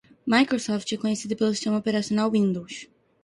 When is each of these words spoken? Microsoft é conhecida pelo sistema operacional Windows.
Microsoft 0.25 0.87
é 0.91 0.97
conhecida 0.97 1.35
pelo 1.35 1.51
sistema 1.51 1.77
operacional 1.77 2.31
Windows. 2.31 2.87